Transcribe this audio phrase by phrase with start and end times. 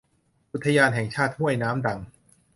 [0.53, 1.99] อุทยานแห่งชาติห้วยน้ำดัง